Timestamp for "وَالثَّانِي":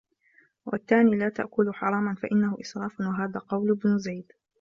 0.65-1.15